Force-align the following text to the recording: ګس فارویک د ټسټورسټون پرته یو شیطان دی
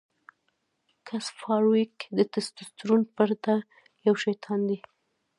ګس 1.07 1.25
فارویک 1.39 1.95
د 2.17 2.19
ټسټورسټون 2.31 3.01
پرته 3.15 3.53
یو 4.05 4.15
شیطان 4.23 4.59
دی 4.69 4.77